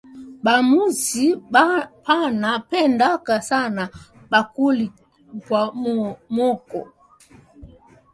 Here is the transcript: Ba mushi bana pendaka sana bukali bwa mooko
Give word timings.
Ba 0.43 0.53
mushi 0.69 1.25
bana 1.53 2.49
pendaka 2.69 3.33
sana 3.49 3.83
bukali 4.31 4.87
bwa 5.41 5.61
mooko 6.35 6.81